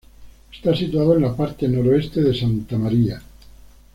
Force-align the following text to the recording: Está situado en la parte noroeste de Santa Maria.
Está 0.51 0.75
situado 0.75 1.15
en 1.15 1.21
la 1.21 1.35
parte 1.35 1.67
noroeste 1.67 2.23
de 2.23 2.33
Santa 2.33 2.75
Maria. 2.75 3.21